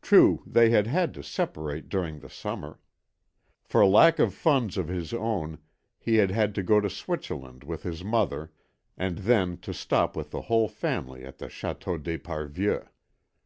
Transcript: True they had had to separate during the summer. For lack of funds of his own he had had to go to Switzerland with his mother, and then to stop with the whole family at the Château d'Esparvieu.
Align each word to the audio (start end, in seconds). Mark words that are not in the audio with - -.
True 0.00 0.42
they 0.46 0.70
had 0.70 0.86
had 0.86 1.12
to 1.12 1.22
separate 1.22 1.90
during 1.90 2.20
the 2.20 2.30
summer. 2.30 2.80
For 3.62 3.84
lack 3.84 4.18
of 4.18 4.32
funds 4.32 4.78
of 4.78 4.88
his 4.88 5.12
own 5.12 5.58
he 5.98 6.14
had 6.14 6.30
had 6.30 6.54
to 6.54 6.62
go 6.62 6.80
to 6.80 6.88
Switzerland 6.88 7.62
with 7.62 7.82
his 7.82 8.02
mother, 8.02 8.50
and 8.96 9.18
then 9.18 9.58
to 9.58 9.74
stop 9.74 10.16
with 10.16 10.30
the 10.30 10.40
whole 10.48 10.68
family 10.68 11.22
at 11.22 11.36
the 11.36 11.48
Château 11.48 12.02
d'Esparvieu. 12.02 12.86